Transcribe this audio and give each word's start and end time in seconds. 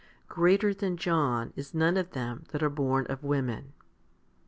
Greater 0.27 0.73
than 0.73 0.97
John 0.97 1.53
is 1.55 1.75
none 1.75 1.95
of 1.95 2.09
them 2.09 2.45
that 2.51 2.63
are 2.63 2.71
born 2.71 3.05
of 3.05 3.23
women. 3.23 3.73